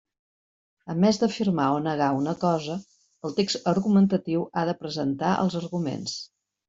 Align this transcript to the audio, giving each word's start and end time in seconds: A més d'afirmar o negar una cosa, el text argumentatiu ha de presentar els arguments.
A 0.93 0.95
més 1.01 1.19
d'afirmar 1.23 1.67
o 1.73 1.75
negar 1.87 2.07
una 2.21 2.33
cosa, 2.45 2.77
el 3.29 3.35
text 3.41 3.69
argumentatiu 3.73 4.47
ha 4.51 4.65
de 4.71 4.75
presentar 4.81 5.39
els 5.45 5.59
arguments. 5.61 6.17